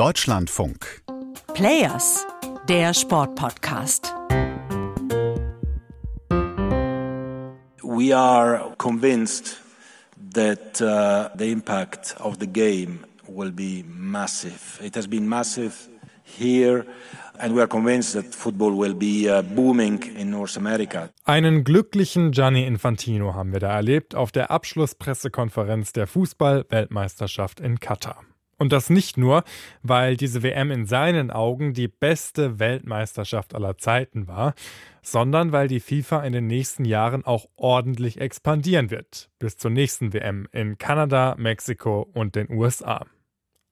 [0.00, 1.02] Deutschlandfunk.
[1.52, 2.26] Players,
[2.70, 4.14] der Sportpodcast.
[7.82, 9.60] We are convinced
[10.32, 14.80] that uh, the impact of the game will be massive.
[14.82, 15.90] It has been massive
[16.24, 16.86] here
[17.38, 21.10] and we are convinced that football will be uh, booming in North America.
[21.26, 28.24] Einen glücklichen Gianni Infantino haben wir da erlebt auf der Abschlusspressekonferenz der Fußball-Weltmeisterschaft in Katar.
[28.60, 29.42] Und das nicht nur,
[29.82, 34.52] weil diese WM in seinen Augen die beste Weltmeisterschaft aller Zeiten war,
[35.00, 40.12] sondern weil die FIFA in den nächsten Jahren auch ordentlich expandieren wird, bis zur nächsten
[40.12, 43.06] WM in Kanada, Mexiko und den USA.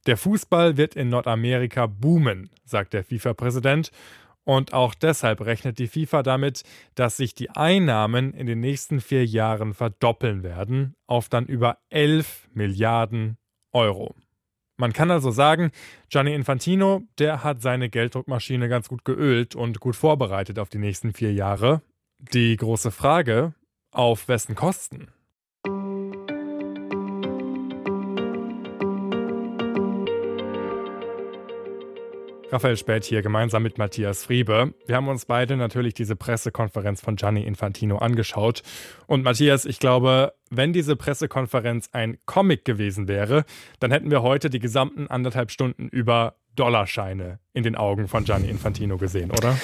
[0.07, 3.91] Der Fußball wird in Nordamerika boomen, sagt der FIFA-Präsident,
[4.45, 6.63] und auch deshalb rechnet die FIFA damit,
[6.95, 12.49] dass sich die Einnahmen in den nächsten vier Jahren verdoppeln werden auf dann über 11
[12.55, 13.37] Milliarden
[13.75, 14.15] Euro.
[14.81, 15.73] Man kann also sagen,
[16.09, 21.13] Gianni Infantino, der hat seine Gelddruckmaschine ganz gut geölt und gut vorbereitet auf die nächsten
[21.13, 21.83] vier Jahre.
[22.33, 23.55] Die große Frage,
[23.91, 25.09] auf wessen Kosten?
[32.51, 34.73] Raphael Spät hier gemeinsam mit Matthias Friebe.
[34.87, 38.63] Wir haben uns beide natürlich diese Pressekonferenz von Gianni Infantino angeschaut.
[39.07, 43.45] Und Matthias, ich glaube, wenn diese Pressekonferenz ein Comic gewesen wäre,
[43.81, 48.49] dann hätten wir heute die gesamten anderthalb Stunden über Dollarscheine in den Augen von Gianni
[48.49, 49.59] Infantino gesehen, oder?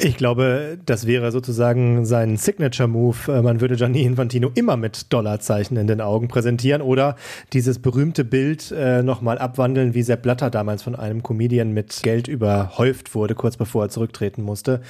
[0.00, 3.32] Ich glaube, das wäre sozusagen sein Signature-Move.
[3.32, 7.16] Äh, man würde Gianni Infantino immer mit Dollarzeichen in den Augen präsentieren oder
[7.52, 12.28] dieses berühmte Bild äh, nochmal abwandeln, wie Sepp Blatter damals von einem Comedian mit Geld
[12.28, 14.82] überhäuft wurde, kurz bevor er zurücktreten musste.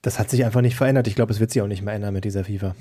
[0.00, 1.06] Das hat sich einfach nicht verändert.
[1.06, 2.74] Ich glaube, es wird sich auch nicht mehr ändern mit dieser FIFA.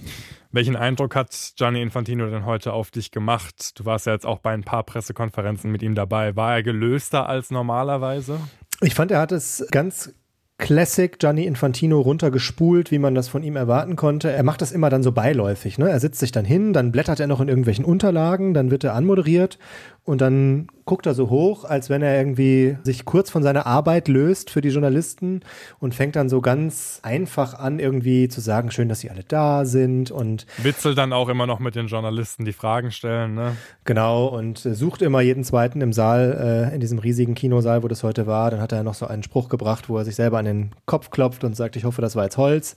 [0.53, 3.77] Welchen Eindruck hat Gianni Infantino denn heute auf dich gemacht?
[3.77, 6.37] Du warst ja jetzt auch bei ein paar Pressekonferenzen mit ihm dabei.
[6.37, 8.39] War er gelöster als normalerweise?
[8.79, 10.13] Ich fand, er hat es ganz
[10.57, 14.31] Classic Gianni Infantino runtergespult, wie man das von ihm erwarten konnte.
[14.31, 15.77] Er macht das immer dann so beiläufig.
[15.77, 15.89] Ne?
[15.89, 18.93] Er sitzt sich dann hin, dann blättert er noch in irgendwelchen Unterlagen, dann wird er
[18.93, 19.59] anmoderiert
[20.05, 24.07] und dann guckt er so hoch, als wenn er irgendwie sich kurz von seiner Arbeit
[24.07, 25.41] löst für die Journalisten
[25.79, 29.65] und fängt dann so ganz einfach an, irgendwie zu sagen, schön, dass sie alle da
[29.65, 33.57] sind und Witzel dann auch immer noch mit den Journalisten die Fragen stellen, ne?
[33.83, 38.03] Genau, und sucht immer jeden zweiten im Saal, äh, in diesem riesigen Kinosaal, wo das
[38.03, 38.51] heute war.
[38.51, 41.09] Dann hat er noch so einen Spruch gebracht, wo er sich selber an den Kopf
[41.09, 42.75] klopft und sagt, ich hoffe, das war jetzt Holz.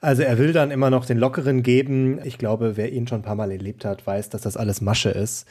[0.00, 2.18] Also er will dann immer noch den Lockeren geben.
[2.24, 5.10] Ich glaube, wer ihn schon ein paar Mal erlebt hat, weiß, dass das alles Masche
[5.10, 5.46] ist.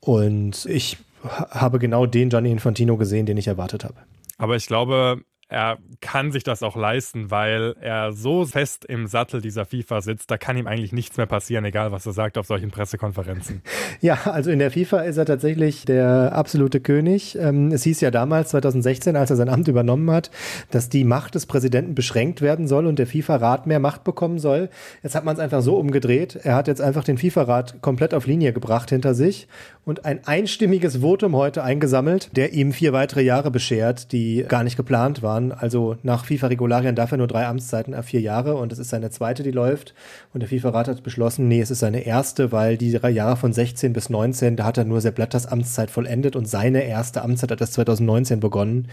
[0.00, 3.96] Und ich habe genau den Gianni Infantino gesehen, den ich erwartet habe.
[4.38, 9.40] Aber ich glaube, er kann sich das auch leisten, weil er so fest im Sattel
[9.40, 12.46] dieser FIFA sitzt, da kann ihm eigentlich nichts mehr passieren, egal was er sagt auf
[12.46, 13.62] solchen Pressekonferenzen.
[14.02, 17.36] Ja, also in der FIFA ist er tatsächlich der absolute König.
[17.38, 20.30] Ähm, es hieß ja damals, 2016, als er sein Amt übernommen hat,
[20.70, 24.68] dass die Macht des Präsidenten beschränkt werden soll und der FIFA-Rat mehr Macht bekommen soll.
[25.02, 26.38] Jetzt hat man es einfach so umgedreht.
[26.42, 29.48] Er hat jetzt einfach den FIFA-Rat komplett auf Linie gebracht hinter sich
[29.86, 34.76] und ein einstimmiges Votum heute eingesammelt, der ihm vier weitere Jahre beschert, die gar nicht
[34.76, 35.52] geplant waren waren.
[35.52, 39.10] Also nach FIFA-Regularien darf er nur drei Amtszeiten, äh, vier Jahre und es ist seine
[39.10, 39.94] zweite, die läuft.
[40.32, 43.52] Und der FIFA-Rat hat beschlossen, nee, es ist seine erste, weil die drei Jahre von
[43.52, 47.50] 16 bis 19, da hat er nur Sepp Blatters Amtszeit vollendet und seine erste Amtszeit
[47.50, 48.88] hat erst 2019 begonnen.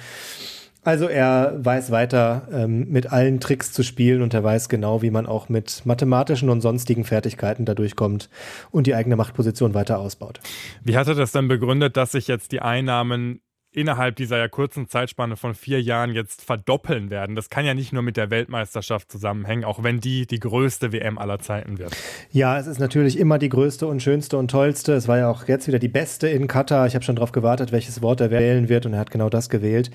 [0.85, 5.11] Also er weiß weiter ähm, mit allen Tricks zu spielen und er weiß genau, wie
[5.11, 8.29] man auch mit mathematischen und sonstigen Fertigkeiten da durchkommt
[8.69, 10.41] und die eigene Machtposition weiter ausbaut.
[10.83, 13.39] Wie hat er das dann begründet, dass sich jetzt die Einnahmen
[13.73, 17.35] innerhalb dieser ja kurzen Zeitspanne von vier Jahren jetzt verdoppeln werden.
[17.35, 21.17] Das kann ja nicht nur mit der Weltmeisterschaft zusammenhängen, auch wenn die die größte WM
[21.17, 21.95] aller Zeiten wird.
[22.31, 24.93] Ja, es ist natürlich immer die größte und schönste und tollste.
[24.93, 26.87] Es war ja auch jetzt wieder die beste in Katar.
[26.87, 29.49] Ich habe schon darauf gewartet, welches Wort er wählen wird und er hat genau das
[29.49, 29.91] gewählt.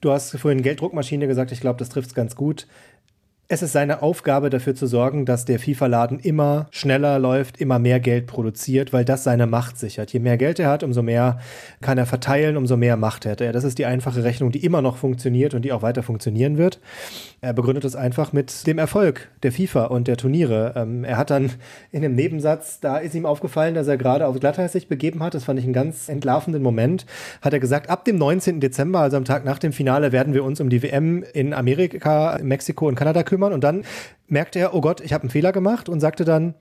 [0.00, 2.66] Du hast vorhin Gelddruckmaschine gesagt, ich glaube, das trifft es ganz gut.
[3.52, 7.98] Es ist seine Aufgabe, dafür zu sorgen, dass der FIFA-Laden immer schneller läuft, immer mehr
[7.98, 10.12] Geld produziert, weil das seine Macht sichert.
[10.12, 11.40] Je mehr Geld er hat, umso mehr
[11.80, 13.50] kann er verteilen, umso mehr Macht hat er.
[13.50, 16.78] Das ist die einfache Rechnung, die immer noch funktioniert und die auch weiter funktionieren wird.
[17.40, 20.74] Er begründet es einfach mit dem Erfolg der FIFA und der Turniere.
[20.76, 21.50] Ähm, er hat dann
[21.90, 25.34] in einem Nebensatz, da ist ihm aufgefallen, dass er gerade auf Glatteis sich begeben hat.
[25.34, 27.04] Das fand ich einen ganz entlarvenden Moment.
[27.42, 28.60] Hat er gesagt, ab dem 19.
[28.60, 32.38] Dezember, also am Tag nach dem Finale, werden wir uns um die WM in Amerika,
[32.44, 33.52] Mexiko und Kanada kümmern kümmern.
[33.52, 33.84] Und dann
[34.28, 36.54] merkte er, oh Gott, ich habe einen Fehler gemacht und sagte dann,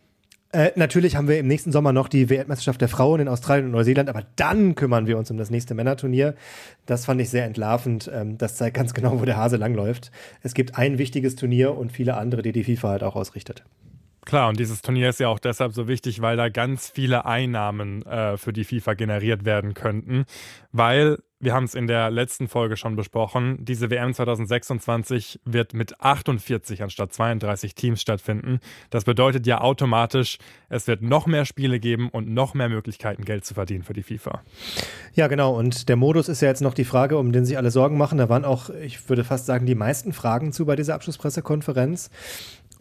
[0.51, 3.71] äh, natürlich haben wir im nächsten Sommer noch die Weltmeisterschaft der Frauen in Australien und
[3.71, 6.33] Neuseeland, aber dann kümmern wir uns um das nächste Männerturnier.
[6.87, 8.09] Das fand ich sehr entlarvend.
[8.11, 10.11] Ähm, das zeigt ganz genau, wo der Hase langläuft.
[10.41, 13.63] Es gibt ein wichtiges Turnier und viele andere, die die FIFA halt auch ausrichtet.
[14.25, 18.03] Klar, und dieses Turnier ist ja auch deshalb so wichtig, weil da ganz viele Einnahmen
[18.05, 20.25] äh, für die FIFA generiert werden könnten.
[20.71, 26.01] Weil wir haben es in der letzten Folge schon besprochen, diese WM 2026 wird mit
[26.01, 28.59] 48 anstatt 32 Teams stattfinden.
[28.89, 30.37] Das bedeutet ja automatisch,
[30.67, 34.03] es wird noch mehr Spiele geben und noch mehr Möglichkeiten, Geld zu verdienen für die
[34.03, 34.41] FIFA.
[35.13, 35.57] Ja, genau.
[35.57, 38.17] Und der Modus ist ja jetzt noch die Frage, um den sich alle Sorgen machen.
[38.17, 42.09] Da waren auch, ich würde fast sagen, die meisten Fragen zu bei dieser Abschlusspressekonferenz.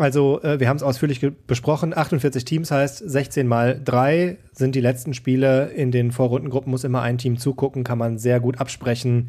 [0.00, 1.94] Also, äh, wir haben es ausführlich besprochen.
[1.94, 5.70] 48 Teams heißt 16 mal 3 sind die letzten Spiele.
[5.70, 9.28] In den Vorrundengruppen muss immer ein Team zugucken, kann man sehr gut absprechen.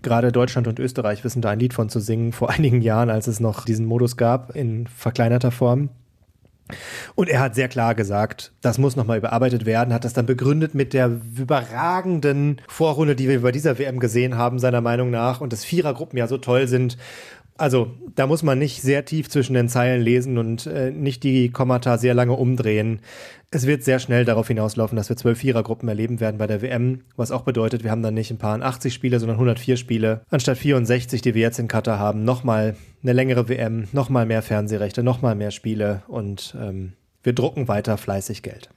[0.00, 3.26] Gerade Deutschland und Österreich wissen da ein Lied von zu singen, vor einigen Jahren, als
[3.26, 5.90] es noch diesen Modus gab, in verkleinerter Form.
[7.14, 10.74] Und er hat sehr klar gesagt, das muss nochmal überarbeitet werden, hat das dann begründet
[10.74, 15.52] mit der überragenden Vorrunde, die wir bei dieser WM gesehen haben, seiner Meinung nach, und
[15.52, 16.96] dass Vierergruppen ja so toll sind
[17.58, 21.50] also da muss man nicht sehr tief zwischen den Zeilen lesen und äh, nicht die
[21.50, 23.00] Kommata sehr lange umdrehen.
[23.50, 27.02] Es wird sehr schnell darauf hinauslaufen, dass wir zwölf Vierergruppen erleben werden bei der WM,
[27.16, 30.58] was auch bedeutet, wir haben dann nicht ein paar 80 Spiele, sondern 104 Spiele, anstatt
[30.58, 32.24] 64, die wir jetzt in Katar haben.
[32.24, 36.92] Nochmal eine längere WM, nochmal mehr Fernsehrechte, nochmal mehr Spiele und ähm,
[37.22, 38.70] wir drucken weiter fleißig Geld.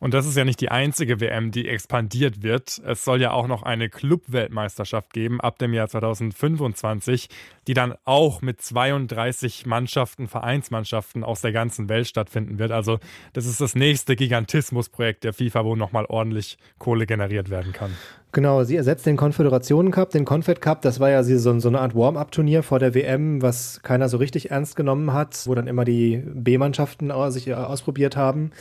[0.00, 2.80] Und das ist ja nicht die einzige WM, die expandiert wird.
[2.86, 7.28] Es soll ja auch noch eine Club-Weltmeisterschaft geben ab dem Jahr 2025,
[7.66, 12.70] die dann auch mit 32 Mannschaften, Vereinsmannschaften aus der ganzen Welt stattfinden wird.
[12.70, 12.98] Also
[13.32, 17.90] das ist das nächste Gigantismusprojekt der FIFA, wo nochmal ordentlich Kohle generiert werden kann.
[18.30, 20.82] Genau, sie ersetzt den Konföderationen Cup, den Confed Cup.
[20.82, 24.50] Das war ja so, so eine Art Warm-up-Turnier vor der WM, was keiner so richtig
[24.50, 28.52] ernst genommen hat, wo dann immer die B-Mannschaften sich ausprobiert haben.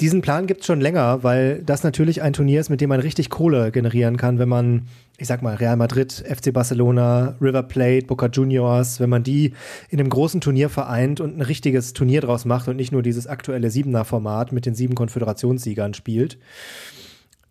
[0.00, 2.98] Diesen Plan gibt es schon länger, weil das natürlich ein Turnier ist, mit dem man
[2.98, 4.88] richtig Kohle generieren kann, wenn man,
[5.18, 9.52] ich sag mal, Real Madrid, FC Barcelona, River Plate, Boca Juniors, wenn man die
[9.90, 13.28] in einem großen Turnier vereint und ein richtiges Turnier draus macht und nicht nur dieses
[13.28, 16.38] aktuelle Siebener-Format mit den sieben Konföderationssiegern spielt.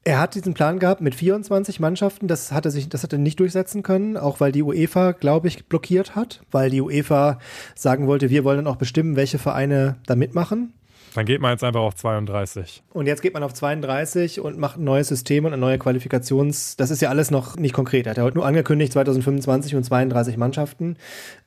[0.03, 2.27] Er hat diesen Plan gehabt mit 24 Mannschaften.
[2.27, 6.13] Das hatte sich, das hatte nicht durchsetzen können, auch weil die UEFA, glaube ich, blockiert
[6.13, 7.39] hat, weil die UEFA
[7.73, 10.73] sagen wollte, wir wollen dann auch bestimmen, welche Vereine da mitmachen.
[11.15, 12.83] Dann geht man jetzt einfach auf 32.
[12.92, 16.75] Und jetzt geht man auf 32 und macht ein neues System und eine neue Qualifikations.
[16.75, 18.07] Das ist ja alles noch nicht konkret.
[18.07, 20.98] Er hat ja heute nur angekündigt 2025 und 32 Mannschaften.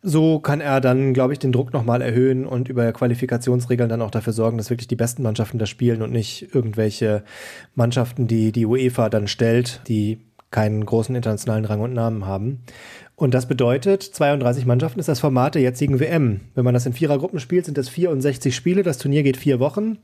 [0.03, 4.11] So kann er dann, glaube ich, den Druck nochmal erhöhen und über Qualifikationsregeln dann auch
[4.11, 7.25] dafür sorgen, dass wirklich die besten Mannschaften das spielen und nicht irgendwelche
[7.75, 10.21] Mannschaften, die die UEFA dann stellt, die
[10.51, 12.63] keinen großen internationalen Rang und Namen haben.
[13.17, 16.43] Und das bedeutet, 32 Mannschaften ist das Format der jetzigen WM.
[16.55, 18.83] Wenn man das in Vierergruppen spielt, sind das 64 Spiele.
[18.83, 19.99] Das Turnier geht vier Wochen.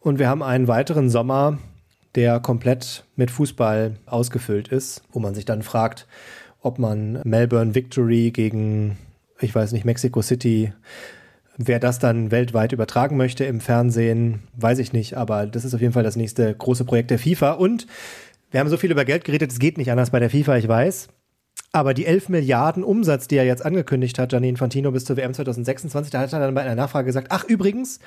[0.00, 1.58] Und wir haben einen weiteren Sommer,
[2.14, 6.06] der komplett mit Fußball ausgefüllt ist, wo man sich dann fragt,
[6.62, 8.96] ob man Melbourne Victory gegen,
[9.38, 10.72] ich weiß nicht, Mexico City,
[11.58, 15.14] wer das dann weltweit übertragen möchte im Fernsehen, weiß ich nicht.
[15.14, 17.52] Aber das ist auf jeden Fall das nächste große Projekt der FIFA.
[17.52, 17.86] Und
[18.50, 20.68] wir haben so viel über Geld geredet, es geht nicht anders bei der FIFA, ich
[20.68, 21.08] weiß.
[21.76, 25.34] Aber die 11 Milliarden Umsatz, die er jetzt angekündigt hat, Gianni Infantino bis zur WM
[25.34, 28.00] 2026, da hat er dann bei einer Nachfrage gesagt, ach übrigens,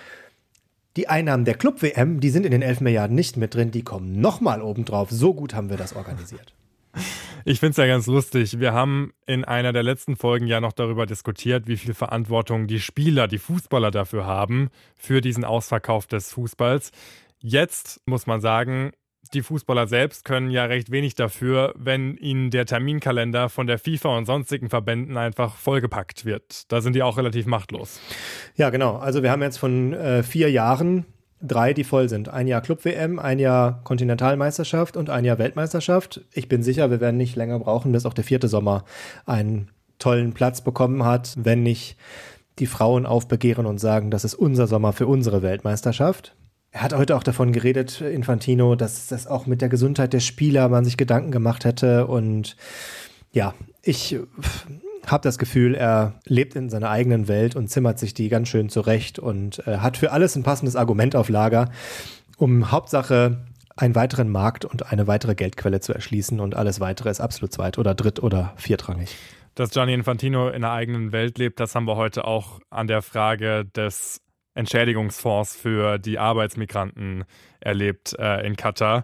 [0.97, 4.19] die Einnahmen der Club-WM, die sind in den 11 Milliarden nicht mit drin, die kommen
[4.21, 5.11] nochmal obendrauf.
[5.11, 6.55] So gut haben wir das organisiert.
[7.45, 8.59] Ich finde es ja ganz lustig.
[8.59, 12.79] Wir haben in einer der letzten Folgen ja noch darüber diskutiert, wie viel Verantwortung die
[12.79, 16.91] Spieler, die Fußballer dafür haben, für diesen Ausverkauf des Fußballs.
[17.37, 18.93] Jetzt muss man sagen,
[19.33, 24.17] die Fußballer selbst können ja recht wenig dafür, wenn ihnen der Terminkalender von der FIFA
[24.17, 26.71] und sonstigen Verbänden einfach vollgepackt wird.
[26.71, 27.99] Da sind die auch relativ machtlos.
[28.55, 28.97] Ja, genau.
[28.97, 31.05] Also wir haben jetzt von äh, vier Jahren
[31.41, 32.29] drei, die voll sind.
[32.29, 36.21] Ein Jahr Club-WM, ein Jahr Kontinentalmeisterschaft und ein Jahr Weltmeisterschaft.
[36.33, 38.83] Ich bin sicher, wir werden nicht länger brauchen, bis auch der vierte Sommer
[39.25, 41.97] einen tollen Platz bekommen hat, wenn nicht
[42.57, 46.35] die Frauen aufbegehren und sagen, das ist unser Sommer für unsere Weltmeisterschaft.
[46.71, 50.69] Er hat heute auch davon geredet, Infantino, dass das auch mit der Gesundheit der Spieler
[50.69, 52.05] man sich Gedanken gemacht hätte.
[52.05, 52.55] Und
[53.31, 54.19] ja, ich
[55.07, 58.69] habe das Gefühl, er lebt in seiner eigenen Welt und zimmert sich die ganz schön
[58.69, 61.71] zurecht und äh, hat für alles ein passendes Argument auf Lager,
[62.37, 63.45] um Hauptsache
[63.75, 67.77] einen weiteren Markt und eine weitere Geldquelle zu erschließen und alles weitere ist absolut zweit-
[67.77, 69.15] oder dritt- oder viertrangig.
[69.55, 73.01] Dass Gianni Infantino in der eigenen Welt lebt, das haben wir heute auch an der
[73.01, 74.21] Frage des
[74.59, 77.23] Entschädigungsfonds für die Arbeitsmigranten
[77.59, 79.03] erlebt äh, in Katar.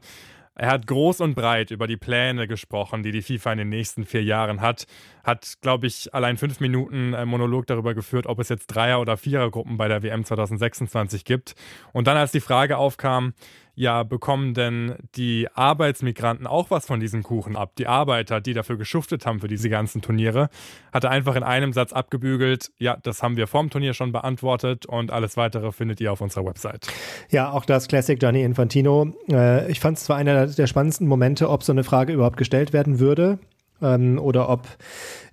[0.58, 4.06] Er hat groß und breit über die Pläne gesprochen, die die FIFA in den nächsten
[4.06, 4.86] vier Jahren hat.
[5.24, 9.18] Hat, glaube ich, allein fünf Minuten einen Monolog darüber geführt, ob es jetzt Dreier- oder
[9.18, 11.56] Vierergruppen bei der WM 2026 gibt.
[11.92, 13.34] Und dann, als die Frage aufkam,
[13.76, 17.74] ja, bekommen denn die Arbeitsmigranten auch was von diesem Kuchen ab?
[17.78, 20.50] Die Arbeiter, die dafür geschuftet haben für diese ganzen Turniere,
[20.94, 24.86] hat er einfach in einem Satz abgebügelt, ja, das haben wir vorm Turnier schon beantwortet
[24.86, 26.88] und alles weitere findet ihr auf unserer Website.
[27.30, 29.14] Ja, auch das Classic Gianni Infantino.
[29.30, 32.72] Äh, ich fand es zwar einer der spannendsten Momente, ob so eine Frage überhaupt gestellt
[32.72, 33.40] werden würde
[33.82, 34.68] ähm, oder ob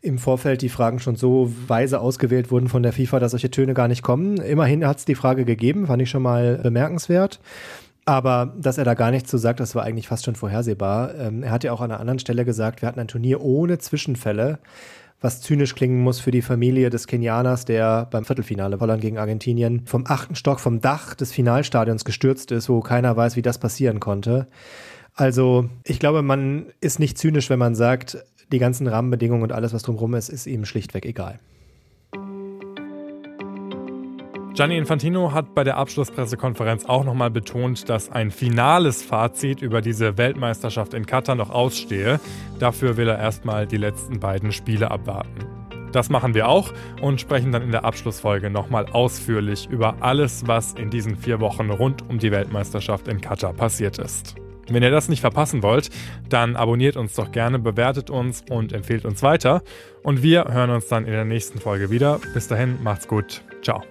[0.00, 3.74] im Vorfeld die Fragen schon so weise ausgewählt wurden von der FIFA, dass solche Töne
[3.74, 4.38] gar nicht kommen.
[4.38, 7.40] Immerhin hat es die Frage gegeben, fand ich schon mal bemerkenswert.
[8.04, 11.14] Aber dass er da gar nichts zu sagt, das war eigentlich fast schon vorhersehbar.
[11.14, 13.78] Ähm, er hat ja auch an einer anderen Stelle gesagt, wir hatten ein Turnier ohne
[13.78, 14.58] Zwischenfälle,
[15.20, 19.86] was zynisch klingen muss für die Familie des Kenianers, der beim Viertelfinale Holland gegen Argentinien
[19.86, 24.00] vom achten Stock vom Dach des Finalstadions gestürzt ist, wo keiner weiß, wie das passieren
[24.00, 24.48] konnte.
[25.14, 28.18] Also ich glaube, man ist nicht zynisch, wenn man sagt,
[28.50, 31.38] die ganzen Rahmenbedingungen und alles, was drumherum ist, ist ihm schlichtweg egal.
[34.54, 40.18] Gianni Infantino hat bei der Abschlusspressekonferenz auch nochmal betont, dass ein finales Fazit über diese
[40.18, 42.20] Weltmeisterschaft in Katar noch ausstehe.
[42.58, 45.46] Dafür will er erstmal die letzten beiden Spiele abwarten.
[45.92, 50.74] Das machen wir auch und sprechen dann in der Abschlussfolge nochmal ausführlich über alles, was
[50.74, 54.34] in diesen vier Wochen rund um die Weltmeisterschaft in Katar passiert ist.
[54.68, 55.88] Wenn ihr das nicht verpassen wollt,
[56.28, 59.62] dann abonniert uns doch gerne, bewertet uns und empfehlt uns weiter.
[60.02, 62.20] Und wir hören uns dann in der nächsten Folge wieder.
[62.34, 63.42] Bis dahin, macht's gut.
[63.62, 63.82] Ciao.